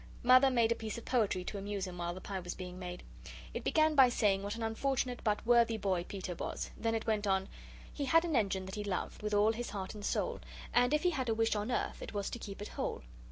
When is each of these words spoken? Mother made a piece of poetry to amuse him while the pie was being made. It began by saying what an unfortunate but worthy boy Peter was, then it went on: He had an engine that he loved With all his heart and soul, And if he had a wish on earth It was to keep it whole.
Mother 0.23 0.49
made 0.49 0.71
a 0.71 0.75
piece 0.75 0.97
of 0.97 1.05
poetry 1.05 1.43
to 1.43 1.59
amuse 1.59 1.85
him 1.85 1.99
while 1.99 2.15
the 2.15 2.21
pie 2.21 2.39
was 2.39 2.55
being 2.55 2.79
made. 2.79 3.03
It 3.53 3.63
began 3.63 3.93
by 3.93 4.09
saying 4.09 4.41
what 4.41 4.55
an 4.55 4.63
unfortunate 4.63 5.23
but 5.23 5.45
worthy 5.45 5.77
boy 5.77 6.05
Peter 6.05 6.33
was, 6.33 6.71
then 6.75 6.95
it 6.95 7.05
went 7.05 7.27
on: 7.27 7.47
He 7.93 8.05
had 8.05 8.25
an 8.25 8.35
engine 8.35 8.65
that 8.65 8.73
he 8.73 8.83
loved 8.83 9.21
With 9.21 9.35
all 9.35 9.51
his 9.51 9.69
heart 9.69 9.93
and 9.93 10.03
soul, 10.03 10.39
And 10.73 10.91
if 10.91 11.03
he 11.03 11.11
had 11.11 11.29
a 11.29 11.35
wish 11.35 11.55
on 11.55 11.69
earth 11.71 12.01
It 12.01 12.15
was 12.15 12.31
to 12.31 12.39
keep 12.39 12.63
it 12.63 12.69
whole. 12.69 13.03